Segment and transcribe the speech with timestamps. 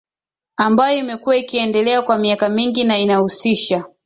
[0.57, 3.83] ambayo imekuwa ikiendelea kwa miaka mingi na inahusisha